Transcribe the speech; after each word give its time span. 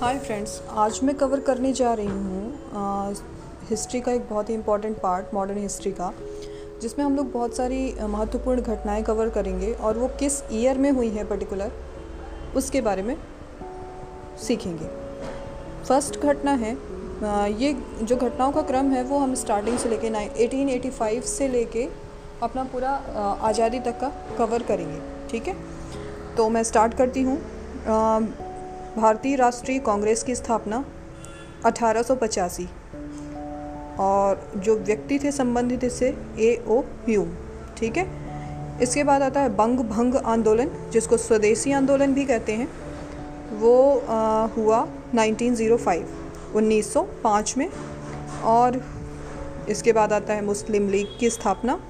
Hi 0.00 0.18
friends 0.18 0.60
आज 0.70 0.98
मैं 1.02 1.14
cover 1.16 1.40
करने 1.40 1.72
जा 1.72 1.92
रही 1.94 2.06
हूँ 2.06 3.14
हिस्ट्री 3.70 4.00
का 4.00 4.12
एक 4.12 4.28
बहुत 4.30 4.50
ही 4.50 4.54
इंपॉर्टेंट 4.54 4.98
पार्ट 5.00 5.32
मॉडर्न 5.34 5.58
हिस्ट्री 5.58 5.92
का, 5.92 6.12
जिसमें 6.82 7.04
हम 7.04 7.16
लोग 7.16 7.30
बहुत 7.32 7.56
सारी 7.56 7.78
महत्वपूर्ण 8.02 8.60
घटनाएँ 8.60 9.02
कवर 9.02 9.28
करेंगे 9.28 9.72
और 9.72 9.98
वो 9.98 10.08
किस 10.20 10.42
ईयर 10.52 10.78
में 10.78 10.90
हुई 10.90 11.08
है 11.08 11.24
पर्टिकुलर 11.24 11.72
उसके 12.56 12.80
बारे 12.80 13.02
में 13.02 13.16
सीखेंगे। 14.38 14.88
फ़र्स्ट 15.88 16.20
घटना 16.20 16.52
है 16.54 16.76
ये 17.52 17.74
जो 18.02 18.16
घटनाओं 18.16 18.52
का 18.52 18.62
क्रम 18.62 18.92
है 18.92 19.02
वो 19.02 19.18
हम 19.18 19.34
स्टार्टिंग 19.34 19.78
से 19.78 19.88
लेके 19.88 20.10
नाइन 20.10 20.30
एटीन 20.38 21.20
से 21.26 21.48
लेके 21.48 21.88
अपना 22.42 22.64
पूरा 22.64 22.90
आज़ादी 23.42 23.80
तक 23.80 24.00
का 24.00 24.12
कवर 24.38 24.62
करेंगे, 24.62 25.00
ठीक 25.30 25.48
है? 25.48 25.56
तो 26.36 26.48
मैं 26.48 26.62
स्टार्ट 26.62 26.94
करती 26.94 27.22
हूँ। 27.22 27.42
भारतीय 28.96 29.36
राष्ट्रीय 29.36 29.78
कांग्रेस 29.78 30.22
की 30.22 30.34
स्थापना 30.34 30.84
अठारह 31.64 32.02
सौ 32.02 32.14
पचासी 32.14 32.68
और 33.98 34.52
जो 34.56 34.76
व्यक्ति 34.76 35.18
थे 35.18 35.32
संबंधित 35.32 35.84
इससे 35.84 36.08
ए 36.38 36.64
ओ 36.68 36.80
ह्यूम 36.80 37.34
ठीक 37.76 37.96
है? 37.96 38.06
इसके 38.82 39.04
बाद 39.04 39.22
आता 39.22 39.40
है 39.40 39.48
बंग 39.48 39.80
भंग 39.80 40.14
आंदोलन 40.14 40.70
जिसको 40.92 41.16
स्वदेशी 41.16 41.72
आंदोलन 41.72 42.14
भी 42.14 42.24
कहते 42.24 42.52
हैं। 42.52 42.68
वो 43.58 43.98
आ, 43.98 44.46
हुआ 44.46 44.88
1905 45.14 46.04
1905 46.56 47.56
में 47.58 47.70
और 48.44 48.80
इसके 49.68 49.92
बाद 49.92 50.12
आता 50.12 50.34
है 50.34 50.44
मुस्लिम 50.44 50.88
लीग 50.88 51.18
की 51.20 51.30
स्थापना 51.30 51.80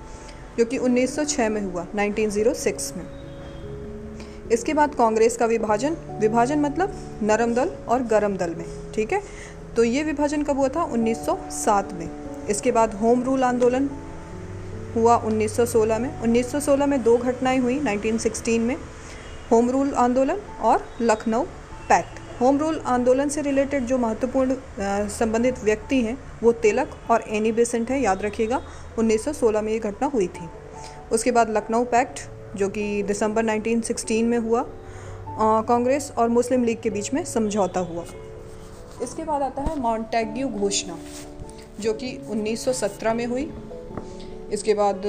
जो 0.59 0.65
कि 0.65 0.79
1906 0.79 1.49
में 1.49 1.63
हुआ 1.63 1.87
1906 1.95 2.97
में। 2.97 3.26
इसके 4.53 4.75
बाद 4.75 4.95
कांग्रेस 4.95 5.37
का 5.37 5.47
विभाजन 5.47 5.97
विभाजन 6.21 6.61
मतलब 6.61 6.93
नरम 7.23 7.55
दल 7.55 7.71
और 7.89 8.03
गरम 8.03 8.37
दल 8.37 8.55
में, 8.55 8.65
ठीक 8.95 9.13
है? 9.13 9.21
तो 9.77 9.85
ये 9.85 10.03
विभाजन 10.03 10.43
कब 10.43 10.59
हुआ 10.59 10.69
था? 10.69 10.85
1907 10.85 11.93
में। 11.93 12.09
इसके 12.49 12.73
बाद 12.73 12.95
होम 12.95 13.23
रूल 13.23 13.45
आंदोलन 13.45 13.89
हुआ 14.97 15.17
1916 15.19 15.99
में। 15.99 16.11
1916 16.21 16.87
में 16.87 17.03
दो 17.03 17.17
घटनाएँ 17.17 17.59
हुई 17.59 17.79
1916 17.81 18.61
में 18.61 18.77
होम 19.51 19.71
रूल 19.71 19.93
आंदोलन 19.95 20.41
और 20.63 20.87
लखनऊ 21.01 21.43
पैक्ट। 21.89 22.41
होम 22.41 22.59
रूल 22.59 22.81
आंदोलन 22.87 23.29
से 23.29 23.43
रिलेटेड 23.43 23.85
जो 23.87 23.99
महत्वपूर्ण 23.99 24.57
संबंधित 25.11 25.63
व्यक्ति 25.65 26.01
हैं, 26.03 26.17
वो 26.43 26.53
तिलक 26.53 26.97
और 27.11 27.25
एनी 27.29 27.53
बेसेंट 27.53 27.91
है, 27.91 28.01
याद 28.03 28.23
रखिएगा 28.23 28.61
1916 28.99 29.63
में 29.63 29.73
ये 29.73 29.79
घटना 29.79 30.07
हुई 30.07 30.27
थी। 30.29 30.49
उसके 31.13 31.31
बाद 31.31 31.51
लखनऊ 31.51 31.85
पैक्ट 31.85 32.21
जो 32.57 32.69
कि 32.69 33.03
दिसंबर 33.03 33.45
1916 33.45 34.25
में 34.25 34.39
हुआ 34.39 34.65
कांग्रेस 35.69 36.13
और 36.19 36.29
मुस्लिम 36.29 36.65
लीग 36.65 36.81
के 36.83 36.91
बीच 36.91 37.13
में 37.15 37.25
समझौता 37.25 37.81
हुआ। 37.83 38.05
इसके 39.03 39.25
बाद 39.25 39.43
आता 39.43 39.63
है 39.63 39.79
मॉन्टेग्यू 39.81 40.49
घोषणा, 40.49 40.99
जो 41.81 41.93
कि 41.93 42.17
1917 42.31 43.15
में 43.15 43.27
हुई। 43.27 43.51
इसके 44.53 44.75
बाद 44.75 45.03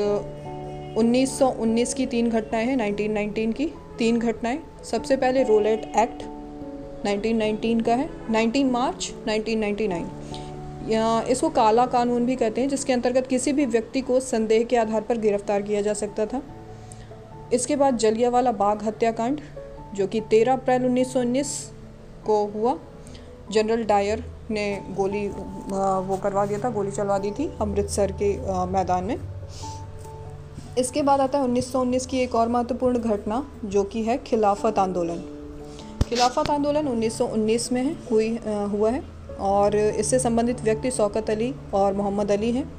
1919 0.98 1.94
की 1.94 2.06
तीन 2.06 2.30
घटनाएँ 2.30 2.66
हैं 2.66 2.78
1919 2.78 3.54
की 3.54 3.72
तीन 3.98 4.20
घटनाएँ। 4.20 4.60
सबसे 4.84 5.18
पहले 5.18 5.44
रोलेट 5.44 5.92
एक्ट 5.98 6.24
1919 7.06 7.82
का 7.86 7.96
है 7.96 8.10
19 8.32 8.72
मार्च 8.72 9.12
1999 9.28 10.06
या, 10.90 11.22
इसको 11.22 11.50
काला 11.50 11.86
कानून 11.86 12.26
भी 12.26 12.36
कहते 12.36 12.62
हैं, 12.62 12.70
जिसके 12.70 12.94
अंतर्गत 12.94 13.28
किसी 13.28 13.52
भी 13.54 13.66
व्यक्ति 13.66 14.02
को 14.02 14.20
संदेह 14.20 14.64
के 14.64 14.78
आधार 14.78 15.02
पर 15.02 15.18
गिरफ़्तार 15.18 15.62
किया 15.62 15.82
जा 15.82 15.94
सकता 15.94 16.26
था। 16.26 16.42
इसके 17.54 17.76
बाद 17.76 17.98
जलियावाला 17.98 18.52
बाग 18.54 18.84
हत्याकांड, 18.84 19.40
जो 19.96 20.08
कि 20.08 20.22
13 20.22 20.54
अप्रैल 20.54 20.86
1919 20.86 21.72
को 22.26 22.46
हुआ। 22.46 22.78
जनरल 23.52 23.84
डायर 23.84 24.24
ने 24.52 24.66
गोली 24.98 25.28
वो 25.28 26.18
करवा 26.24 26.46
दिया 26.46 26.60
था, 26.60 26.70
गोली 26.70 26.92
चलवा 26.92 27.18
दी 27.18 27.32
थी 27.32 27.50
अमृतसर 27.62 28.12
के 28.12 28.36
मैदान 28.68 29.04
में। 29.04 29.18
इसके 30.78 31.02
बाद 31.02 31.22
आता 31.22 31.38
है 31.38 31.44
1919 31.44 32.06
की 32.06 32.20
एक 32.20 32.36
और 32.36 32.48
महत्वपूर्ण 32.48 33.00
घटना, 33.00 33.44
जो 33.66 33.84
कि 33.84 34.04
है 34.04 34.18
खिलाफत 34.18 34.80
आंदोलन। 34.80 35.24
खिलाफत 36.06 36.50
आंदोलन 36.50 36.88
1919 36.88 37.72
में 37.72 37.82
है, 37.84 37.96
हुई 38.12 38.30
हुआ 38.72 38.90
है 38.90 39.04
और 39.40 39.76
इससे 39.76 40.20
संबंधित 40.20 40.62
व्यक्ति 40.62 40.92
शौकत 40.92 41.30
अली 41.30 41.54
और 41.74 41.94
मोहम्मद 41.94 42.32
अली 42.32 42.52
हैं। 42.52 42.72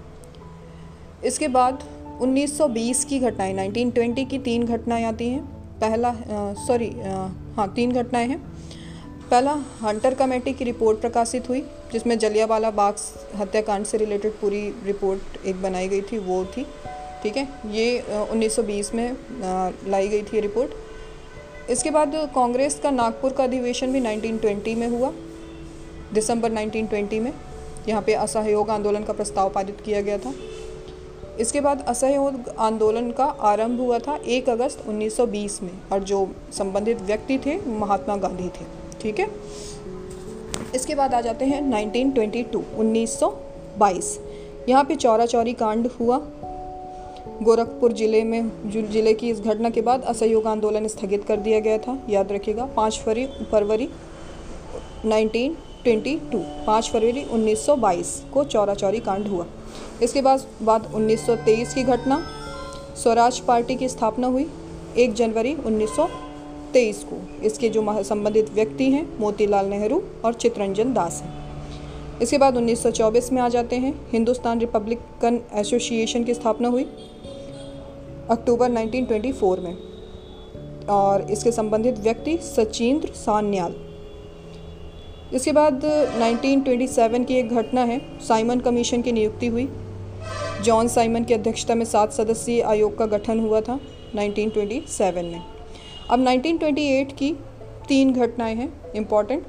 इसके 1.25 1.49
बाद 1.49 1.83
1920 2.21 3.05
की 3.05 3.19
घटनाएँ 3.21 3.55
1920 3.55 4.25
की 4.31 4.39
तीन 4.41 4.65
घटनाएँ 4.67 5.05
आती 5.05 5.29
हैं। 5.29 5.43
पहला 5.81 6.15
सॉरी 6.67 6.91
हाँ 7.57 7.73
तीन 7.77 7.93
घटनाएँ 7.93 8.29
हैं। 8.29 8.39
पहला, 9.31 9.53
हंटर 9.83 10.15
कमेटी 10.15 10.53
की 10.53 10.65
रिपोर्ट 10.65 11.01
प्रकाशित 11.01 11.49
हुई, 11.49 11.61
जिसमें 11.93 12.19
जलियावाला 12.19 12.71
बाग 12.71 12.97
हत्याकांड 13.37 13.85
से 13.87 13.99
रिलेटेड 13.99 14.33
पूरी 14.33 14.63
रिपोर्ट 14.85 15.47
एक 15.47 15.63
बनाई 15.63 15.89
गई 15.89 16.01
थी, 16.03 16.19
वो 16.19 16.45
थी, 16.47 16.67
ठीक 17.23 17.37
है? 17.37 17.49
ये 17.67 18.01
1920 18.33 18.95
में 18.95 19.17
लाई 19.87 20.09
गई 20.09 20.23
थी 20.23 20.41
रिपोर्ट। 20.41 21.71
इसके 21.71 21.91
बाद 21.91 22.13
कांग्रेस 22.35 22.79
का 22.83 22.91
नागपुर 22.91 23.33
का 23.33 23.45
अधिवेशन 23.45 23.93
भी 23.93 24.01
1920 24.01 24.75
में 24.75 24.89
हुआ, 24.89 25.13
दिसंबर 26.15 26.53
1920 26.53 27.21
में। 27.21 27.33
यहाँ 27.89 28.03
पे 28.03 28.15
असहयोग 28.15 28.71
आंदोलन 28.71 29.05
का 29.05 29.13
प्रस्ताव 29.13 29.51
पारित 29.51 29.81
किया 29.81 30.01
गया 30.01 30.19
था। 30.19 30.33
इसके 31.41 31.61
बाद 31.61 31.85
असहयोग 31.89 32.49
आंदोलन 32.59 33.11
का 33.11 33.25
आरंभ 33.25 33.81
हुआ 33.81 33.99
था 33.99 34.19
1 34.29 34.49
अगस्त 34.49 34.83
1920 34.89 35.63
में, 35.63 35.71
और 35.93 36.03
जो 36.03 36.29
संबंधित 36.53 37.03
व्यक्ति 37.03 37.39
थे, 37.39 37.57
महात्मा 37.69 38.17
गांधी 38.17 38.49
थे, 38.51 38.65
ठीक 39.01 39.21
है? 39.21 39.29
इसके 40.75 40.95
बाद 40.95 41.15
आ 41.15 41.21
जाते 41.21 41.45
हैं 41.45 41.61
1922 41.63 42.63
1922 42.79 44.19
यहाँ 44.69 44.85
पे 44.85 44.95
चौरा 44.97 45.27
चौरी 45.27 45.53
कांड 45.55 45.87
हुआ। 46.01 46.19
गोरखपुर 47.43 47.93
ज़िले 47.93 48.23
में 48.25 48.51
ज़िले 48.67 49.13
की 49.15 49.31
इस 49.31 49.41
घटना 49.41 49.71
के 49.71 49.81
बाद 49.83 50.03
असहयोग 50.05 50.47
आंदोलन 50.47 50.87
स्थगित 50.89 51.25
कर 51.25 51.37
दिया 51.39 51.61
गया 51.61 51.79
था, 51.79 51.99
याद 52.09 52.33
रखिएगा, 52.33 52.65
पाँच 52.77 52.99
फरवरी 52.99 53.27
फरवरी 53.53 53.89
1922 55.07 56.43
पाँच 56.67 56.91
फरवरी 56.91 57.25
1922 57.25 58.11
को 58.33 58.45
चौरा 58.45 58.75
चौरी 58.75 59.01
कांड 59.01 59.29
हुआ। 59.29 59.47
इसके 60.03 60.23
बाद 60.23 60.47
बाद 60.63 60.93
1923 60.95 61.75
की 61.75 61.83
घटना। 61.83 62.27
स्वराज 63.03 63.41
पार्टी 63.41 63.77
की 63.77 63.89
स्थापना 63.89 64.27
हुई 64.27 64.51
एक 64.97 65.13
जनवरी 65.15 65.55
1923 65.55 67.05
को। 67.05 67.43
इसके 67.43 67.69
जो 67.69 68.03
संबंधित 68.03 68.51
व्यक्ति 68.51 68.91
हैं, 68.91 69.19
मोतीलाल 69.19 69.67
नेहरू 69.67 70.03
और 70.25 70.35
चित्रंजन 70.35 70.93
दास 70.93 71.23
हैं। 71.23 71.49
इसके 72.21 72.39
बाद 72.39 72.57
1924 72.57 73.33
में 73.33 73.43
आ 73.43 73.49
जाते 73.49 73.77
हैं। 73.77 74.09
हिंदुस्तान 74.13 74.61
रिपब्लिकन 74.61 75.41
एसोसिएशन 75.53 76.25
की 76.25 76.35
स्थापना 76.35 76.69
हुई 76.69 76.85
अक्टूबर 78.31 78.71
1924 78.71 79.59
में। 79.59 79.77
और 80.91 81.31
इसके 81.31 81.53
संबंधित 81.53 81.99
व्यक्ति 81.99 82.39
सचिंद्र 82.39 83.09
सान्याल 83.09 83.88
इसके 85.35 85.53
बाद 85.53 85.85
1927 85.85 87.25
की 87.25 87.35
एक 87.35 87.49
घटना 87.49 87.83
है। 87.85 88.01
साइमन 88.21 88.61
कमीशन 88.61 89.03
की 89.03 89.13
नियुक्ति 89.13 89.47
हुई। 89.47 89.69
जॉन 90.65 90.89
साइमन 90.89 91.25
की 91.25 91.35
अध्यक्षता 91.35 91.75
में 91.75 91.85
सात 91.85 92.13
सदस्यीय 92.13 92.61
आयोग 92.63 92.97
का 92.99 93.07
गठन 93.07 93.41
हुआ 93.41 93.61
था 93.61 93.79
1927 94.15 95.25
में। 95.25 95.43
अब 96.11 96.19
1928 96.21 97.13
की 97.13 97.33
तीन 97.89 98.13
घटनाएँ 98.13 98.55
हैं 98.55 98.93
इंपॉर्टेंट 98.93 99.47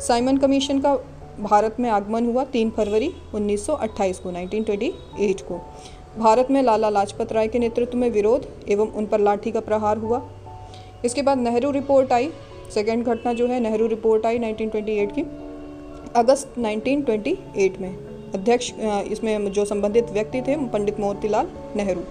साइमन 0.00 0.36
कमीशन 0.36 0.80
का 0.80 0.94
भारत 1.40 1.76
में 1.80 1.90
आगमन 1.90 2.26
हुआ 2.26 2.44
तीन 2.44 2.70
फरवरी 2.70 3.12
1928 3.34 4.18
को 4.18 4.30
1928 4.30 5.42
को। 5.42 5.60
भारत 6.18 6.50
में 6.50 6.62
लाला 6.62 6.88
लाजपत 6.90 7.32
राय 7.32 7.48
के 7.48 7.58
नेतृत्व 7.58 7.98
में 7.98 8.10
विरोध 8.10 8.46
एवं 8.68 8.86
उन 8.86 9.06
पर 9.06 9.20
लाठी 9.20 9.50
का 9.50 9.60
प्रहार 9.60 9.98
हुआ। 9.98 10.22
इसके 11.04 11.22
बाद 11.22 11.38
नेहरू 11.38 11.70
रिपोर्ट 11.70 12.12
आई 12.12 12.30
सेकेंड 12.74 13.04
घटना 13.04 13.32
जो 13.32 13.46
है, 13.46 13.60
नेहरू 13.60 13.86
रिपोर्ट 13.86 14.26
आई 14.26 14.38
1928 14.38 15.12
की, 15.12 15.22
अगस्त 16.16 16.58
1928 16.58 17.80
में। 17.80 17.94
अध्यक्ष 18.34 18.72
इसमें 19.12 19.50
जो 19.52 19.64
संबंधित 19.64 20.10
व्यक्ति 20.10 20.40
थे, 20.42 20.56
पंडित 20.68 21.00
मोतीलाल 21.00 21.48
नेहरू। 21.76 22.02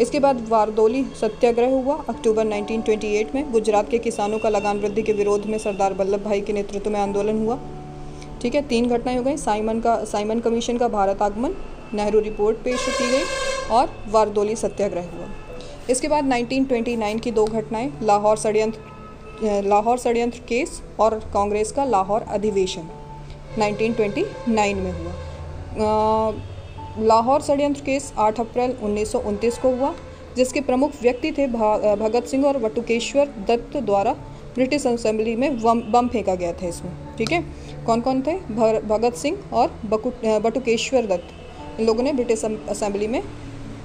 इसके 0.00 0.20
बाद 0.20 0.44
वारदोली 0.48 1.02
सत्याग्रह 1.20 1.70
हुआ, 1.72 1.96
अक्टूबर 2.08 2.44
1928 2.46 3.34
में। 3.34 3.50
गुजरात 3.52 3.88
के 3.90 3.98
किसानों 3.98 4.38
का 4.38 4.48
लगान 4.48 4.78
वृद्धि 4.78 5.02
के 5.02 5.12
विरोध 5.12 5.46
में 5.46 5.58
सरदार 5.58 5.94
वल्लभ 5.94 6.24
भाई 6.24 6.40
के 6.40 6.52
नेतृत्व 6.52 6.90
में 6.90 7.00
आंदोलन 7.00 7.38
हुआ। 7.38 7.58
ठीक 8.42 8.54
है, 8.54 8.62
तीन 8.62 8.88
घटनाएँ 8.88 9.16
हो 9.16 9.22
गई, 9.22 9.36
साइमन 9.36 9.80
का, 9.80 9.96
साइमन 10.04 10.40
कमीशन 10.40 10.76
का 10.76 10.88
भारत 10.88 11.22
आगमन, 11.22 11.54
नेहरू 11.94 12.20
रिपोर्ट 12.20 12.56
पेश 12.56 12.86
की 12.90 13.10
गई 13.10 13.24
और 13.70 13.90
वारदोली 14.08 14.56
सत्याग्रह 14.56 15.08
हुआ। 15.08 15.28
इसके 15.90 16.08
बाद 16.08 16.24
1929 16.24 17.20
की 17.20 17.30
दो 17.30 17.44
घटनाएँ, 17.44 17.92
लाहौर 18.02 18.36
षड्यंत्र 18.36 18.80
लाहौर 19.42 19.98
षडयंत्र 19.98 20.40
केस 20.48 20.80
और 21.00 21.14
कांग्रेस 21.34 21.72
का 21.72 21.84
लाहौर 21.84 22.22
अधिवेशन 22.30 22.88
1929 23.58 24.74
में 24.76 24.92
हुआ। 24.92 25.12
लाहौर 27.00 27.42
षडयंत्र 27.42 27.82
केस 27.82 28.12
8 28.18 28.40
अप्रैल 28.40 28.76
उन्नीस 28.82 29.12
सौ 29.12 29.18
उनतीस 29.20 29.58
को 29.58 29.70
हुआ, 29.70 29.94
जिसके 30.36 30.60
प्रमुख 30.60 30.92
व्यक्ति 31.02 31.32
थे 31.32 31.46
भगत 31.46 32.26
सिंह 32.26 32.46
और 32.46 32.58
वटुकेश्वर 32.58 33.28
दत्त 33.48 33.76
द्वारा 33.76 34.12
ब्रिटिश 34.54 34.86
असेंबली 34.86 35.34
में 35.36 35.58
बम 35.92 36.08
फेंका 36.08 36.34
गया 36.34 36.52
था 36.52 36.66
इसमें। 36.66 36.92
ठीक 37.16 37.32
है? 37.32 37.44
कौन 37.86 38.00
कौन 38.00 38.22
थे 38.22 38.36
भगत 38.82 39.14
सिंह 39.14 39.38
और 39.52 39.80
बटुकेश्वर 40.44 41.06
दत्त। 41.06 41.80
इन 41.80 41.86
लोगों 41.86 42.02
ने 42.02 42.12
ब्रिटिश 42.12 42.44
असेंबली 42.44 43.06
में 43.06 43.22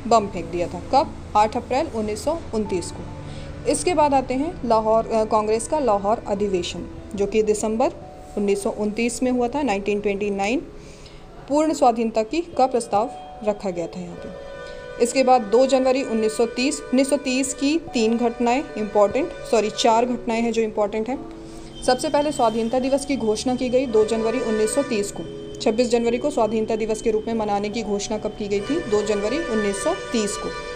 बम 0.08 0.28
फेंक 0.28 0.46
दिया 0.46 0.68
था। 0.68 0.80
कब? 0.94 1.14
8 1.38 1.58
अप्रैल 1.58 1.88
उन्नीस 1.96 2.24
सौ 2.26 2.38
उनतीस 2.56 2.92
को। 2.92 3.04
इसके 3.70 3.94
बाद 3.94 4.14
आते 4.14 4.34
हैं 4.34 4.54
लाहौर 4.68 5.10
कांग्रेस 5.32 5.68
का 5.68 5.80
लाहौर 5.80 6.24
अधिवेशन, 6.28 6.86
जो 7.16 7.26
कि 7.26 7.44
दिसंबर 7.44 7.92
उन्नीस 8.38 8.64
सौ 8.64 8.70
उनतीस 8.70 9.22
में 9.24 9.32
हुआ 9.32 9.48
था 9.48 9.62
1929 9.64 10.60
पूर्ण 11.50 11.74
स्वाधीनता 11.74 12.24
की 12.24 12.42
का 12.58 12.66
प्रस्ताव 12.68 13.10
रखा 13.48 13.70
गया 13.70 13.88
था 13.88 14.00
यहाँ 14.00 14.16
पे। 14.16 15.04
इसके 15.04 15.24
बाद 15.24 15.50
2 15.52 15.66
जनवरी 15.68 16.04
1930 16.04 16.82
1930 16.94 17.54
की 17.54 17.78
तीन 17.94 18.18
घटनाएँ 18.18 18.64
इंपॉर्टेंट 18.78 19.32
सॉरी 19.52 19.70
चार 19.70 20.06
घटनाएँ 20.06 20.42
हैं 20.42 20.52
जो 20.52 20.62
इंपॉर्टेंट 20.62 21.10
हैं। 21.10 21.18
सबसे 21.86 22.10
पहले 22.10 22.32
स्वाधीनता 22.32 22.80
दिवस 22.80 23.06
की 23.06 23.18
घोषणा 23.18 23.56
की 23.56 23.70
गई 23.70 23.88
2 23.88 24.06
जनवरी 24.06 24.40
1930 24.40 25.12
को। 25.12 25.24
26 25.62 25.90
जनवरी 25.90 26.18
को 26.18 26.32
स्वाधीनता 26.32 26.76
दिवस 26.76 27.02
के 27.02 27.12
रूप 27.12 27.24
में 27.28 27.34
मनाने 27.34 27.70
की 27.70 27.84
घोषणा 27.84 28.18
कब 28.18 28.36
की 28.40 28.48
गई 28.48 28.60
थी? 28.60 28.80
2 28.92 29.02
जनवरी 29.06 29.38
1930 29.38 30.38
को। 30.38 30.73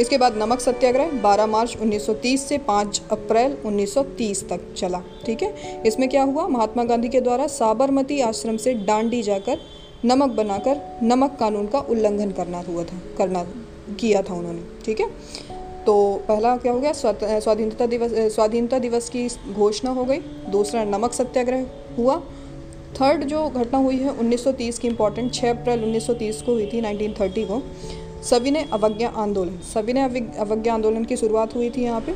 इसके 0.00 0.18
बाद 0.18 0.36
नमक 0.36 0.60
सत्याग्रह 0.60 1.10
12 1.22 1.46
मार्च 1.46 1.76
1930 1.76 2.46
से 2.48 2.58
5 2.60 3.00
अप्रैल 3.12 3.56
1930 3.66 4.42
तक 4.48 4.72
चला, 4.74 5.02
ठीक 5.26 5.42
है? 5.42 5.82
इसमें 5.86 6.08
क्या 6.08 6.22
हुआ? 6.22 6.46
महात्मा 6.48 6.84
गांधी 6.84 7.08
के 7.08 7.20
द्वारा 7.20 7.46
साबरमती 7.48 8.20
आश्रम 8.22 8.56
से 8.56 8.74
डांडी 8.86 9.22
जाकर 9.22 9.58
नमक 10.04 10.30
बनाकर 10.32 10.80
नमक 11.02 11.36
कानून 11.40 11.66
का 11.66 11.78
उल्लंघन 11.80 12.30
करना 12.32 12.58
हुआ 12.68 12.84
था, 12.84 13.00
करना 13.18 13.42
किया 14.00 14.22
था 14.22 14.34
उन्होंने, 14.34 14.62
ठीक 14.84 15.00
है? 15.00 15.06
तो 15.86 15.94
पहला 16.28 16.56
क्या 16.56 16.72
हो 16.72 16.80
गया? 16.80 16.92
स्वाधीनता 16.92 17.86
दिवस 17.86 18.12
स्वाधीनता 18.34 18.78
दिवस 18.78 19.08
की 19.08 19.28
घोषणा 19.52 19.90
हो 19.90 20.04
गई। 20.04 20.18
दूसरा 20.50 20.84
नमक 20.86 21.12
सत्याग्रह 21.12 21.66
हुआ। 21.98 22.16
थर्ड 22.92 23.24
जो 23.24 23.48
घटना 23.48 23.78
हुई 23.78 23.96
है 23.96 24.18
1930 24.18 24.78
की 24.78 24.88
इम्पोर्टेंट 24.88 25.32
6 25.32 25.50
अप्रैल 25.50 25.84
1930 25.84 26.42
को 26.42 26.52
हुई 26.52 26.66
थी 26.66 26.80
1930 26.82 27.44
को। 27.44 27.62
सभी 28.22 28.50
ने 28.50 28.64
अवज्ञा 28.72 29.08
आंदोलन 29.16 29.58
सविनय 29.64 30.02
अवज्ञा 30.40 30.74
आंदोलन 30.74 31.04
की 31.04 31.16
शुरुआत 31.16 31.54
हुई 31.54 31.70
थी 31.70 31.82
यहाँ 31.82 32.00
पे। 32.00 32.14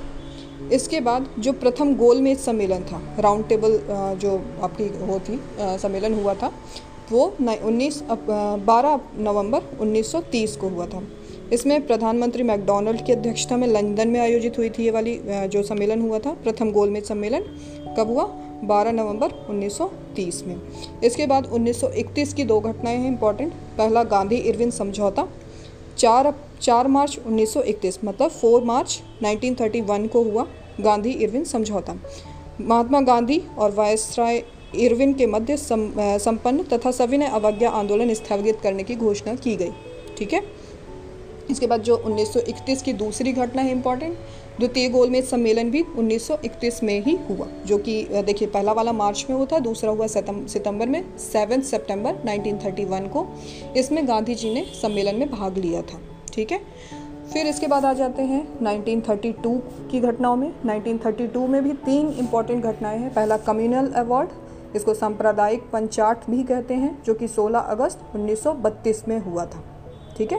इसके 0.74 1.00
बाद 1.00 1.26
जो 1.38 1.52
प्रथम 1.54 1.94
गोलमेज 1.96 2.38
सम्मेलन 2.38 2.82
था 2.82 3.00
राउंड 3.18 3.46
टेबल 3.48 3.78
जो 4.20 4.34
आपकी 4.62 4.88
वो 5.00 5.18
थी 5.20 5.38
सम्मेलन 5.58 6.14
हुआ 6.14 6.34
था, 6.34 6.52
वो 7.12 7.24
उन्नीस 7.40 8.02
बारह 8.10 9.00
नवंबर 9.18 9.62
1930 9.80 10.56
को 10.56 10.68
हुआ 10.68 10.86
था। 10.86 11.02
इसमें 11.52 11.86
प्रधानमंत्री 11.86 12.42
मैकडोनल्ड 12.42 13.04
की 13.06 13.12
अध्यक्षता 13.12 13.56
में 13.56 13.66
लंदन 13.68 14.08
में 14.08 14.20
आयोजित 14.20 14.58
हुई 14.58 14.70
थी 14.70 14.84
ये 14.84 14.90
वाली 14.90 15.18
जो 15.24 15.62
सम्मेलन 15.62 16.00
हुआ 16.00 16.18
था, 16.18 16.30
प्रथम 16.44 16.70
गोलमेज 16.72 17.04
सम्मेलन, 17.04 17.44
कब 17.98 18.10
हुआ? 18.10 18.24
12 18.64 18.92
नवंबर 18.92 19.32
1930 19.50 20.42
में। 20.46 20.56
इसके 21.04 21.26
बाद 21.26 21.46
1931 21.46 22.32
की 22.32 22.44
दो 22.44 22.58
घटनाएँ 22.60 22.98
हैं 22.98 23.08
इंपॉर्टेंट 23.08 23.52
पहला 23.78 24.02
गांधी 24.06 24.36
इरविन 24.36 24.70
समझौता 24.70 25.28
चार 26.02 26.32
चार 26.62 26.86
मार्च 26.88 27.18
1931 27.18 27.98
मतलब 28.04 28.30
4 28.32 28.64
मार्च 28.64 29.00
1931 29.22 30.08
को 30.08 30.22
हुआ 30.22 30.46
गांधी 30.80 31.10
इरविन 31.22 31.44
समझौता। 31.44 31.94
महात्मा 32.60 33.00
गांधी 33.00 33.40
और 33.58 33.70
वायसराय 33.70 34.42
इरविन 34.76 35.12
के 35.14 35.26
मध्य 35.26 35.56
संपन्न 35.58 36.62
तथा 36.62 36.90
सविनय 36.90 37.26
अवज्ञा 37.26 37.70
आंदोलन 37.70 38.12
स्थगित 38.14 38.60
करने 38.62 38.82
की 38.82 38.94
घोषणा 38.96 39.34
की 39.34 39.54
गई, 39.56 39.70
ठीक 40.18 40.32
है? 40.32 40.42
इसके 41.50 41.66
बाद 41.66 41.82
जो 41.82 41.96
1931 41.96 42.82
की 42.82 42.92
दूसरी 42.94 43.32
घटना 43.32 43.62
है 43.62 43.72
इंपॉर्टेंट 43.72 44.16
द्वितीय 44.58 44.88
गोलमेज 44.88 45.24
सम्मेलन 45.24 45.70
भी 45.70 45.82
1931 45.82 46.82
में 46.82 47.00
ही 47.02 47.16
हुआ, 47.28 47.46
जो 47.66 47.78
कि 47.78 48.02
देखिए, 48.26 48.48
पहला 48.48 48.72
वाला 48.72 48.92
मार्च 48.92 49.26
में 49.30 49.36
हुआ 49.36 49.46
था, 49.46 49.58
दूसरा 49.58 49.90
हुआ 49.90 50.06
सितंबर 50.06 50.86
में 50.86 51.16
सेवन 51.18 51.60
सितंबर 51.60 52.14
1931 52.16 53.08
को। 53.08 53.26
इसमें 53.76 54.06
गांधी 54.08 54.34
जी 54.34 54.52
ने 54.54 54.64
सम्मेलन 54.82 55.16
में 55.16 55.30
भाग 55.30 55.58
लिया 55.58 55.82
था, 55.82 56.00
ठीक 56.32 56.52
है? 56.52 56.60
फिर 57.32 57.46
इसके 57.46 57.66
बाद 57.66 57.84
आ 57.84 57.92
जाते 57.92 58.22
हैं 58.22 58.46
1932 58.58 59.58
की 59.90 60.00
घटनाओं 60.00 60.36
में। 60.36 60.52
1932 60.62 61.46
में 61.48 61.62
भी 61.64 61.72
तीन 61.84 62.08
इंपॉर्टेंट 62.10 62.64
घटनाएँ 62.64 62.98
हैं। 62.98 63.12
पहला 63.14 63.36
कम्युनल 63.38 63.90
अवार्ड 63.92 64.76
इसको 64.76 64.94
सांप्रदायिक 64.94 65.62
पंचाट 65.72 66.30
भी 66.30 66.42
कहते 66.42 66.74
हैं, 66.74 67.02
जो 67.04 67.14
कि 67.14 67.28
16 67.28 67.58
अगस्त 67.58 68.00
1932 68.14 69.02
में 69.08 69.18
हुआ 69.20 69.44
था, 69.46 69.64
ठीक 70.18 70.32
है? 70.32 70.38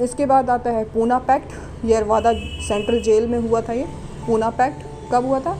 इसके 0.00 0.26
बाद 0.26 0.50
आता 0.50 0.70
है 0.70 0.84
Poona 0.92 1.18
pact. 1.20 1.84
Yerwada 1.84 2.32
central 2.68 3.00
jail 3.02 3.26
में 3.28 3.38
हुआ 3.40 3.60
था 3.60 3.72
ये, 3.72 3.86
पूना 4.26 4.50
पैक्ट। 4.52 4.84
कब 5.12 5.26
हुआ 5.26 5.40
था? 5.40 5.56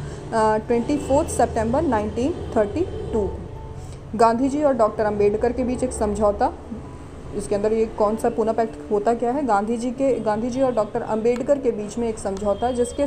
Twenty 0.59 0.97
fourth 0.99 1.29
September 1.29 1.83
nineteen 1.83 2.33
thirty 2.57 2.85
two 3.13 3.29
Gandhi 4.17 4.49
ji 4.49 4.63
और 4.63 4.75
डॉक्टर 4.75 5.05
अंबेडकर 5.05 5.53
के 5.53 5.65
बीच 5.65 5.83
एक 5.85 5.93
समझौता। 5.93 6.53
इसके 7.37 7.55
अंदर 7.55 7.73
ये 7.73 7.85
कौन 7.99 8.17
सा 8.17 8.29
पूना 8.31 8.53
पैक्ट 8.53 8.91
होता 8.91 9.15
क्या 9.15 9.31
है? 9.33 9.45
गांधी 9.47 9.77
जी 9.77 9.91
के 9.91 10.13
गांधी 10.21 10.51
जी 10.51 10.63
और 10.63 10.73
डॉक्टर 10.75 11.03
अंबेडकर 11.03 11.59
के 11.59 11.71
बीच 11.73 11.99
में 11.99 12.09
एक 12.09 12.19
समझौता, 12.19 12.71
जिसके 12.73 13.07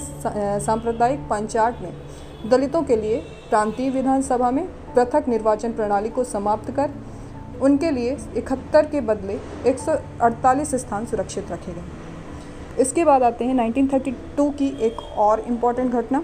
सांप्रदायिक 0.59 1.19
पंचायत 1.29 1.81
में 1.81 2.49
दलितों 2.49 2.81
के 2.83 2.95
लिए 2.95 3.17
प्रांतीय 3.49 3.89
विधानसभा 3.89 4.51
में 4.51 4.65
पृथक 4.95 5.25
निर्वाचन 5.27 5.71
प्रणाली 5.71 6.09
को 6.09 6.23
समाप्त 6.23 6.71
कर 6.71 6.91
उनके 7.63 7.91
लिए 7.91 8.17
इकहत्तर 8.37 8.85
के 8.85 9.01
बदले 9.01 9.37
148 9.65 10.75
स्थान 10.75 11.05
सुरक्षित 11.05 11.51
रखे 11.51 11.73
गए। 11.73 12.81
इसके 12.81 13.03
बाद 13.05 13.23
आते 13.23 13.45
हैं 13.45 13.55
1932 13.55 14.49
की 14.57 14.67
एक 14.85 15.01
और 15.17 15.39
इंपॉर्टेंट 15.39 15.91
घटना। 15.91 16.23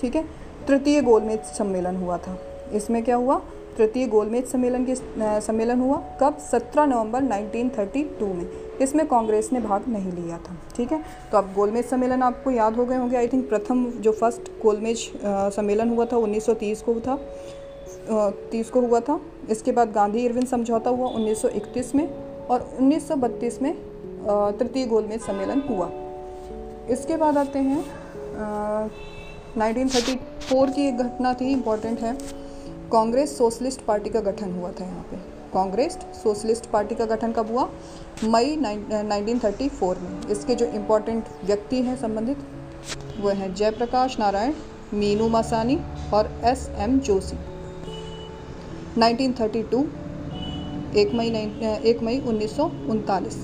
ठीक 0.00 0.16
है? 0.16 0.24
तृतीय 0.66 1.00
गोलमेज 1.02 1.40
सम्मेलन 1.58 1.96
हुआ 1.96 2.16
था। 2.18 2.38
इसमें 2.72 3.02
क्या 3.04 3.16
हुआ? 3.16 3.40
तृतीय 3.76 4.06
गोलमेज 4.06 4.46
सम्मेलन 4.46 4.84
की 4.84 4.94
सम्मेलन 4.94 5.80
हुआ 5.80 5.96
कब? 6.20 6.38
17 6.52 6.86
नवंबर 6.86 7.22
1932 7.22 8.32
में। 8.34 8.46
इसमें 8.80 9.06
कांग्रेस 9.08 9.48
ने 9.52 9.60
भाग 9.60 9.88
नहीं 9.88 10.12
लिया 10.12 10.38
था। 10.38 10.56
ठीक 10.76 10.92
है? 10.92 11.02
तो 11.32 11.38
अब 11.38 11.52
गोलमेज 11.54 11.84
सम्मेलन 11.84 12.22
आपको 12.22 12.50
याद 12.50 12.76
हो 12.76 12.84
गए 12.86 12.96
होंगे। 12.96 13.16
आई 13.16 13.28
थिंक 13.28 13.48
प्रथम 13.48 13.84
जो 14.00 14.12
फ़र्स्ट 14.12 14.50
गोलमेज 14.62 15.10
सम्मेलन 15.24 15.88
हुआ 15.88 16.04
था 16.04 16.16
1930 16.16 16.82
को 16.82 16.94
था। 17.00 17.18
तीस 18.50 18.70
को 18.70 18.80
हुआ 18.80 19.00
था। 19.00 19.20
इसके 19.50 19.72
बाद 19.72 19.92
गांधी 19.92 20.24
इरविन 20.24 20.44
समझौता 20.46 20.90
हुआ 20.90 21.08
1931 21.08 21.94
में 21.94 22.08
और 22.46 22.68
1932 22.72 23.60
में 23.62 23.74
तृतीय 24.58 24.86
गोलमेज 24.86 25.20
सम्मेलन 25.20 25.62
हुआ। 25.68 25.90
इसके 26.92 27.16
बाद 27.16 27.38
आते 27.38 27.58
हैं 27.60 27.84
थर्टी 29.86 30.14
फोर 30.40 30.70
की 30.70 30.86
एक 30.88 30.98
घटना 30.98 31.32
थी, 31.34 31.50
इंपॉर्टेंट 31.52 32.00
है। 32.00 32.12
कांग्रेस 32.92 33.36
सोशलिस्ट 33.38 33.80
पार्टी 33.84 34.10
का 34.10 34.20
गठन 34.20 34.52
हुआ 34.52 34.70
था 34.70 34.84
यहाँ 34.84 35.02
पे। 35.10 35.16
कांग्रेस 35.52 35.98
सोशलिस्ट 36.14 36.66
पार्टी 36.70 36.94
का 36.94 37.04
गठन 37.06 37.32
कब 37.32 37.50
हुआ? 37.50 37.68
मई 38.24 38.56
नाइनटीन 38.56 39.38
थर्टी 39.38 39.68
फोर 39.70 39.98
में। 39.98 40.28
इसके 40.30 40.54
जो 40.54 40.66
इम्पोर्टेंट 40.66 41.24
व्यक्ति 41.44 41.82
हैं 41.82 41.96
संबंधित 41.96 42.38
वह 43.20 43.34
हैं 43.34 43.54
जयप्रकाश 43.54 44.18
नारायण, 44.18 44.52
मीनू 44.94 45.28
मसानी 45.28 45.78
और 46.14 46.30
एस 46.44 46.68
एम 46.78 46.98
जोशी। 47.00 47.36
1932 48.98 49.84
एक 50.96 51.10
मई 51.14 51.26
एक 51.84 51.98
मई 52.02 52.18
उन्नीस 52.20 52.56
सौ 52.56 52.64
उनतालीस। 52.64 53.36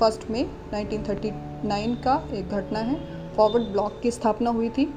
फ़र्स्ट 0.00 0.30
में 0.30 0.44
1939 0.44 1.94
का 2.04 2.14
एक 2.32 2.48
घटना 2.48 2.78
है। 2.78 2.96
फॉरवर्ड 3.36 3.64
ब्लॉक 3.64 4.00
की 4.02 4.10
स्थापना 4.10 4.50
हुई 4.50 4.68
थी। 4.68 4.94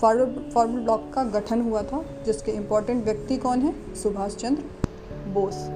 फॉरवर्ड 0.00 0.52
फॉरवर्ड 0.52 0.82
ब्लॉक 0.82 1.10
का 1.14 1.24
गठन 1.24 1.60
हुआ 1.60 1.82
था 1.82 2.04
जिसके 2.26 2.52
इम्पोर्टेंट 2.52 3.04
व्यक्ति 3.04 3.36
कौन 3.36 3.60
है? 3.60 3.74
सुभाष 3.94 4.36
चंद्र 4.36 4.62
बोस। 5.32 5.68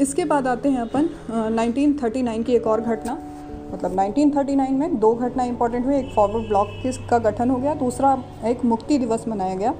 इसके 0.00 0.24
बाद 0.24 0.46
आते 0.46 0.68
हैं 0.68 0.80
अपन 0.80 1.06
uh, 1.06 1.58
1939 1.58 2.44
की 2.44 2.52
एक 2.52 2.66
और 2.66 2.80
घटना। 2.80 3.18
मतलब 3.72 3.96
1939 3.96 4.70
में 4.70 4.98
दो 4.98 5.14
घटना 5.14 5.44
इंपॉर्टेंट 5.44 5.86
हुई 5.86 5.96
एक 5.96 6.12
फॉरवर्ड 6.14 6.48
ब्लॉक 6.48 6.68
का 7.10 7.18
गठन 7.18 7.50
हो 7.50 7.56
गया 7.56 7.74
दूसरा 7.74 8.24
एक 8.44 8.64
मुक्ति 8.64 8.98
दिवस 8.98 9.28
मनाया 9.28 9.54
गया। 9.54 9.74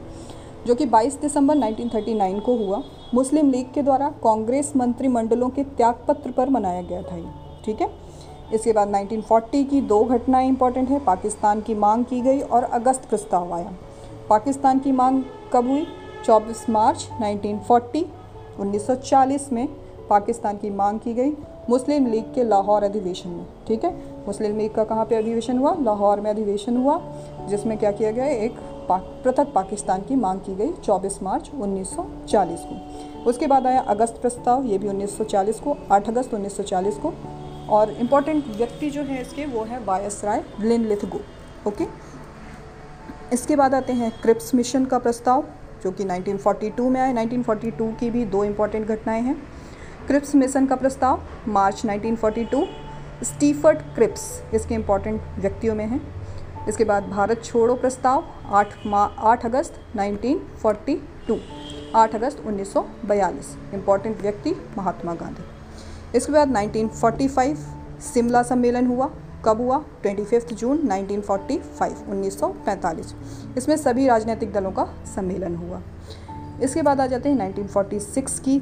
जो 0.66 0.74
कि 0.74 0.86
22 0.86 1.20
दिसंबर 1.20 1.56
1939 1.56 2.40
को 2.40 2.56
हुआ, 2.56 2.82
मुस्लिम 3.14 3.50
लीग 3.50 3.72
के 3.72 3.82
द्वारा 3.82 4.08
कांग्रेस 4.08 4.72
मंत्रिमंडलों 4.76 5.48
के 5.48 5.64
त्यागपत्र 5.64 6.30
पर 6.30 6.48
मनाया 6.48 6.82
गया 6.82 7.02
था 7.02 7.16
ये, 7.16 7.28
ठीक 7.64 7.80
है? 7.80 7.90
इसके 8.54 8.72
बाद 8.72 8.88
1940 8.88 9.64
की 9.64 9.80
दो 9.80 10.04
घटनाएँ 10.04 10.48
इंपॉर्टेंट 10.48 10.88
है, 10.88 10.98
पाकिस्तान 10.98 11.60
की 11.60 11.74
मांग 11.74 12.04
की 12.04 12.20
गई 12.20 12.40
और 12.40 12.62
अगस्त 12.62 13.08
प्रस्ताव 13.08 13.52
आया। 13.54 13.72
पाकिस्तान 14.30 14.78
की 14.78 14.92
मांग 14.92 15.22
कब 15.52 15.68
हुई? 15.68 15.86
24 16.24 16.70
मार्च 16.70 17.08
1940 17.22 18.04
1940 18.60 19.52
में 19.52 19.68
पाकिस्तान 20.10 20.56
की 20.56 20.70
मांग 20.70 20.98
की 21.00 21.14
गई 21.14 21.32
मुस्लिम 21.70 22.06
लीग 22.06 22.24
के 22.34 22.44
लाहौर 22.44 22.82
अधिवेशन 22.82 23.28
में, 23.28 23.46
ठीक 23.68 23.84
है? 23.84 23.92
मुस्लिम 24.26 24.56
लीग 24.58 24.74
का 24.74 24.84
कहाँ 24.84 25.04
पे 25.04 25.14
अधिवेशन 25.14 25.58
हुआ? 25.58 25.74
लाहौर 25.80 26.20
में 26.20 26.30
अधिवेशन 26.30 26.76
हुआ, 26.76 27.00
जिसमें 27.48 27.78
क्या 27.78 27.92
किया 27.92 28.10
गया? 28.10 28.26
एक 28.26 28.56
पृथक 28.96 29.52
पाकिस्तान 29.54 30.02
की 30.02 30.16
मांग 30.16 30.40
की 30.40 30.54
गई 30.54 30.72
24 30.72 31.22
मार्च 31.22 31.50
1940 31.54 32.60
को। 32.60 32.98
उसके 33.24 33.46
बाद 33.46 33.66
आया 33.66 33.80
अगस्त 33.80 34.18
प्रस्ताव, 34.22 34.64
ये 34.64 34.78
भी 34.78 34.88
1940 34.88 35.60
को 35.60 35.76
8 35.92 36.08
अगस्त 36.08 36.34
1940 36.34 36.94
को। 36.98 37.14
और 37.70 37.90
इंपॉर्टेंट 37.90 38.44
व्यक्ति 38.46 38.90
जो 38.90 39.02
है 39.02 39.20
इसके, 39.20 39.46
वो 39.46 39.64
है 39.64 39.84
वायस 39.84 40.24
राय 40.24 40.44
लिन 40.60 40.84
लिथगो 40.84 41.20
ओके? 41.66 41.84
इसके 43.32 43.56
बाद 43.56 43.74
आते 43.74 43.92
हैं 43.92 44.20
क्रिप्स 44.22 44.54
मिशन 44.54 44.84
का 44.84 44.98
प्रस्ताव, 44.98 45.44
जो 45.82 45.90
कि 45.90 46.04
1942 46.04 46.80
में 46.80 47.00
आए 47.00 47.14
1942 47.14 47.98
की 48.00 48.10
भी 48.10 48.24
दो 48.24 48.44
इंपॉर्टेंट 48.44 48.86
घटनाएँ 48.86 49.22
हैं। 49.22 49.42
क्रिप्स 50.06 50.34
मिशन 50.34 50.66
का 50.66 50.76
प्रस्ताव, 50.76 51.20
मार्च 51.48 51.86
1942 51.86 52.66
स्टीफर्ड 53.24 53.78
क्रिप्स, 53.78 54.42
इसके 54.54 54.74
इंपॉर्टेंट 54.74 55.22
व्यक्तियों 55.38 55.74
में 55.74 55.86
हैं। 55.86 56.17
इसके 56.68 56.84
बाद 56.84 57.08
भारत 57.08 57.44
छोड़ो 57.44 57.74
प्रस्ताव 57.74 58.24
8 58.54 58.74
मा 58.86 59.02
8 59.26 59.44
अगस्त 59.44 59.80
1942 59.96 61.38
8 61.96 62.14
अगस्त 62.14 62.42
1942 62.46 63.54
इंपॉर्टेंट 63.74 64.20
व्यक्ति, 64.22 64.54
महात्मा 64.78 65.14
गांधी। 65.14 65.42
इसके 66.16 66.32
बाद 66.32 66.48
1945 66.48 67.58
शिमला 68.04 68.42
सम्मेलन 68.42 68.86
हुआ। 68.86 69.10
कब 69.44 69.60
हुआ? 69.60 69.78
ट्वेंटी 70.02 70.54
जून 70.54 70.78
1945 70.82 72.02
1945 72.08 73.14
इसमें 73.56 73.76
सभी 73.76 74.06
राजनीतिक 74.06 74.52
दलों 74.52 74.72
का 74.72 74.84
सम्मेलन 75.06 75.54
हुआ। 75.56 75.80
इसके 76.62 76.82
बाद 76.82 77.00
आ 77.00 77.06
जाते 77.06 77.28
हैं 77.28 77.36
1946 77.38 78.38
की 78.38 78.58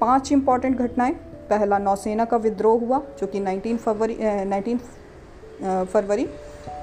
पाँच 0.00 0.32
इंपॉर्टेंट 0.32 0.78
घटनाएँ। 0.78 1.12
पहला 1.50 1.78
नौसेना 1.78 2.24
का 2.24 2.36
विद्रोह 2.36 2.80
हुआ, 2.80 3.00
जो 3.18 3.26
कि 3.26 3.40
19 3.40 3.76
फरवरी 3.76 4.16
नाइनटीन 4.20 4.78
फरवरी 5.62 6.26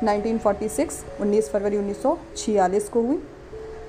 1946 0.04 1.04
19 1.22 1.50
फरवरी 1.50 1.78
1946 1.78 2.90
को 2.90 3.02
हुई 3.02 3.22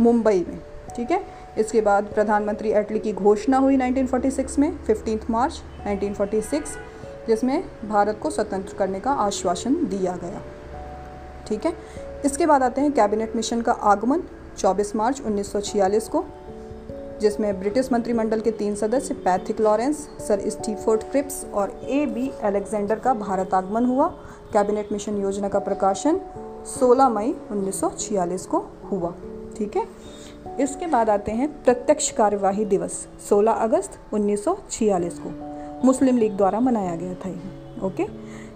मुंबई 0.00 0.44
में, 0.48 0.58
ठीक 0.96 1.10
है? 1.10 1.22
इसके 1.58 1.80
बाद 1.80 2.04
प्रधानमंत्री 2.04 2.72
एटली 2.72 2.98
की 2.98 3.12
घोषणा 3.12 3.58
हुई 3.58 3.76
1946 3.76 4.58
में 4.58 4.76
फिफ्टीन 4.76 5.20
मार्च 5.30 5.62
1946 5.86 6.76
जिसमें 7.28 7.62
भारत 7.88 8.18
को 8.22 8.30
स्वतंत्र 8.30 8.76
करने 8.78 9.00
का 9.00 9.12
आश्वासन 9.12 9.74
दिया 9.74 10.16
गया, 10.16 10.42
ठीक 11.48 11.66
है? 11.66 11.72
इसके 12.24 12.46
बाद 12.46 12.62
आते 12.62 12.80
हैं 12.80 12.92
कैबिनेट 12.92 13.36
मिशन 13.36 13.60
का 13.60 13.72
आगमन 13.72 14.22
24 14.58 14.94
मार्च 14.96 15.20
1946 15.20 16.08
को 16.08 16.24
जिसमें 17.20 17.60
ब्रिटिश 17.60 17.92
मंत्रिमंडल 17.92 18.40
के 18.40 18.50
तीन 18.50 18.74
सदस्य, 18.74 19.14
Pethick 19.14 19.60
Lawrence, 19.60 20.08
sir 20.28 20.50
Stafford 20.50 21.02
Cripps 21.02 21.44
और 21.54 21.80
ए 21.88 22.06
बी 22.06 22.32
अलेक्जेंडर 22.42 22.98
का 22.98 23.14
भारत 23.14 23.54
आगमन 23.54 23.84
हुआ। 23.84 24.08
कैबिनेट 24.52 24.92
मिशन 24.92 25.16
योजना 25.16 25.48
का 25.48 25.58
प्रकाशन 25.58 26.20
16 26.66 27.08
मई 27.08 27.36
1946 27.50 28.46
को 28.46 28.58
हुआ। 28.92 29.14
ठीक 29.56 29.76
है? 29.76 29.86
इसके 30.60 30.86
बाद 30.86 31.10
आते 31.10 31.32
हैं 31.32 31.64
प्रत्यक्ष 31.64 32.10
कार्यवाही 32.10 32.64
दिवस 32.64 33.08
16 33.28 33.52
अगस्त 33.52 34.14
1946 34.14 35.18
को। 35.18 35.56
मुस्लिम 35.86 36.18
लीग 36.18 36.36
द्वारा 36.36 36.60
मनाया 36.60 36.96
गया 36.96 37.14
था 37.14 37.28
ये 37.28 37.40
ओके? 37.82 38.04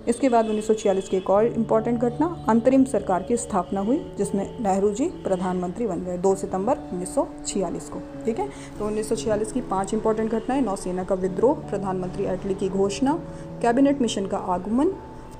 इसके 0.08 0.28
बाद 0.28 0.46
1946 0.46 1.08
की 1.08 1.16
एक 1.16 1.30
और 1.30 1.46
इंपॉर्टेंट 1.46 2.00
घटना, 2.00 2.44
अंतरिम 2.48 2.84
सरकार 2.84 3.22
की 3.22 3.36
स्थापना 3.36 3.80
हुई, 3.80 4.12
जिसमें 4.18 4.58
नेहरू 4.60 4.90
जी 4.90 5.04
प्रधानमंत्री 5.04 5.86
बन 5.86 6.00
गए 6.00 6.18
2 6.18 6.34
सितंबर 6.34 6.78
1946 6.92 7.88
को, 7.88 8.00
ठीक 8.24 8.38
है? 8.38 8.48
तो 8.78 8.86
1946 8.86 9.52
की 9.52 9.60
पाँच 9.60 9.94
इंपॉर्टेंट 9.94 10.32
घटनाएँ, 10.32 10.60
नौसेना 10.60 11.04
का 11.04 11.14
विद्रोह, 11.14 11.54
प्रधानमंत्री 11.54 12.24
अटली 12.24 12.54
की 12.54 12.68
घोषणा, 12.68 13.18
कैबिनेट 13.62 14.00
मिशन 14.00 14.26
का 14.26 14.38
आगमन, 14.38 14.88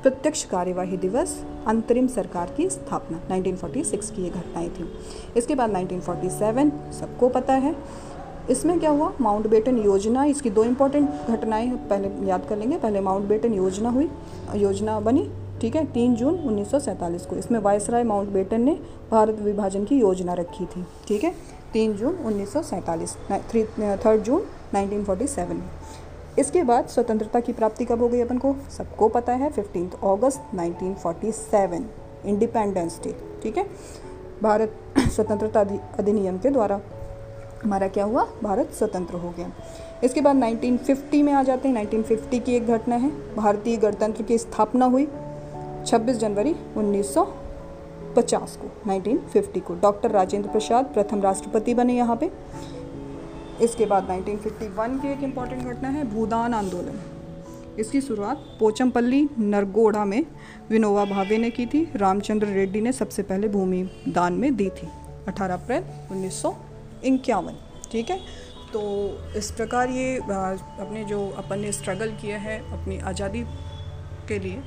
प्रत्यक्ष 0.03 0.45
कार्यवाही 0.45 0.97
दिवस, 0.97 1.45
अंतरिम 1.67 2.07
सरकार 2.07 2.55
की 2.57 2.71
स्थापना 2.71 3.37
1946 3.37 4.11
की 4.11 4.23
ये 4.23 4.31
घटनाएँ 4.31 4.69
थी। 4.69 4.91
इसके 5.37 5.55
बाद 5.55 5.71
1947 5.71 6.71
सबको 6.93 7.29
पता 7.29 7.55
है। 7.55 7.77
इसमें 8.51 8.79
क्या 8.81 8.91
हुआ? 8.91 9.13
माउंट 9.21 9.47
बेटन 9.47 9.77
योजना, 9.79 10.25
इसकी 10.25 10.51
दो 10.51 10.65
इम्पोर्टेंट 10.65 11.29
घटनाएँ 11.29 11.71
पहले 11.91 12.09
याद 12.29 12.47
कर 12.49 12.57
लेंगे। 12.57 12.79
पहले 12.79 13.01
माउंट 13.01 13.29
बेटन 13.29 13.53
योजना 13.55 13.91
हुई, 13.91 14.09
योजना 14.57 14.99
बनी, 15.01 15.31
ठीक 15.61 15.77
है? 15.77 15.85
तीन 15.87 16.15
जून 16.15 16.35
उन्नीस 16.39 16.71
सौ 16.71 16.79
सैंतालीस 16.79 17.27
को। 17.27 17.37
इसमें 17.37 17.59
वायसराय 17.59 18.05
माउंट 18.05 18.29
बेटन 18.29 18.61
ने 18.61 18.79
भारत 19.11 19.41
विभाजन 19.41 19.85
की 19.85 19.99
योजना 20.01 20.35
रखी 20.35 20.67
थी, 20.67 20.85
ठीक 21.09 21.25
है? 21.25 21.35
तीन 21.73 21.93
जून 21.93 22.15
उन्नीस 22.17 22.57
थ्री 23.51 23.65
थर्ड 23.97 24.23
जून 24.23 24.43
1947 24.75 25.49
में। 25.51 25.69
इसके 26.39 26.63
बाद 26.63 26.87
स्वतंत्रता 26.87 27.41
की 27.41 27.53
प्राप्ति 27.53 27.85
कब 27.85 28.03
हो 28.03 28.09
गई 28.09 28.21
अपन 28.21 28.39
को? 28.39 28.55
सबको 28.71 29.09
पता 29.09 29.33
है 29.33 29.51
फिफ्टीन 29.51 29.91
अगस्त 30.05 30.55
1947 30.55 31.85
इंडिपेंडेंस 32.25 33.01
डे 33.05 33.17
ठीक 33.43 33.59
है? 33.59 33.67
भारत 34.43 34.75
स्वतंत्रता 35.11 35.61
अधिनियम 35.99 36.39
के 36.39 36.51
द्वारा। 36.51 36.81
हमारा 37.65 37.89
क्या 37.89 38.05
हुआ? 38.05 38.29
भारत 38.43 38.71
स्वतंत्र 38.71 39.15
हो 39.15 39.31
गया। 39.31 39.53
इसके 40.05 40.21
बाद 40.21 40.37
1950 40.37 41.23
में 41.23 41.33
आ 41.33 41.43
जाते 41.43 41.69
हैं। 41.69 41.75
1950 41.75 42.41
की 42.41 42.53
एक 42.53 42.67
घटना 42.67 42.95
है। 42.97 43.37
भारतीय 43.37 43.77
गणतंत्र 43.77 44.23
की 44.23 44.39
स्थापना 44.39 44.87
हुई 44.87 45.09
26 45.87 46.17
जनवरी 46.17 46.57
1950 46.77 48.57
को 48.57 48.91
1950 48.91 49.61
को। 49.61 49.75
डॉक्टर 49.75 50.11
राजेंद्र 50.11 50.51
प्रसाद 50.51 50.85
प्रथम 50.85 51.21
राष्ट्रपति 51.21 51.75
बने 51.75 51.97
यहाँ 51.97 52.17
पे। 52.17 52.31
इसके 53.63 53.87
बाद 53.87 54.11
1951 54.11 54.99
की 54.99 55.13
एक 55.13 55.23
इंपॉर्टेंट 55.23 55.63
घटना 55.63 55.89
है, 55.89 56.15
भूदान 56.15 56.55
आंदोलन। 56.55 57.01
इसकी 57.79 58.01
शुरुआत 58.01 58.37
पोचमपल्ली, 58.61 59.29
नरगोड़ा 59.39 60.05
में 60.05 60.27
विनोबा 60.71 61.05
भावे 61.05 61.39
ने 61.39 61.51
की 61.51 61.67
थी। 61.67 61.93
रामचंद्र 61.97 62.47
रेड्डी 62.47 62.81
ने 62.81 62.93
सबसे 62.93 63.23
पहले 63.23 63.49
भूमि 63.49 63.91
दान 64.09 64.33
में 64.33 64.57
दी 64.57 64.69
थी। 64.69 64.89
18 65.29 65.55
अप्रैल 65.55 65.85
उन्नीस 66.11 66.43
इक्यावन, 67.05 67.57
ठीक 67.93 68.11
है? 68.11 68.19
तो 68.73 68.81
इस 69.37 69.51
प्रकार 69.51 69.91
ये 69.91 70.17
अपने 70.17 71.05
जो 71.05 71.29
अपन 71.39 71.59
ने 71.59 71.73
स्ट्रगल 71.73 72.13
किया 72.21 72.39
है 72.39 72.59
अपनी 72.73 72.99
आज़ादी 73.01 73.43
के 74.29 74.39
लिए, 74.39 74.63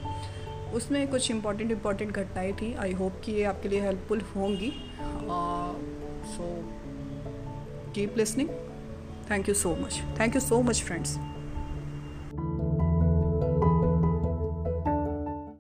उसमें 0.76 1.08
कुछ 1.08 1.30
इंपॉर्टेंट 1.32 1.72
इंपॉर्टेंट 1.72 2.12
घटनाएँ 2.12 2.54
थी। 2.54 2.74
आई 2.76 2.92
होप 2.94 3.22
कि 3.26 3.32
ये 3.32 3.44
आपके 3.44 3.70
लिए 3.70 3.82
हेल्पफुल 3.82 4.22
होंगी। 4.36 4.72
So 6.28 6.54
keep 7.96 8.18
listening 8.18 8.50
thank 9.32 9.50
you 9.50 9.56
so 9.56 9.76
much 9.76 10.02
thank 10.20 10.36
you 10.36 10.42
so 10.42 10.62
much 10.62 10.82
friends 10.84 11.18